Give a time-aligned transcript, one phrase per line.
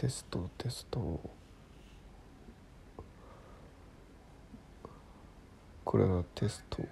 [0.00, 1.20] テストテスト。
[5.84, 6.82] これはテスト。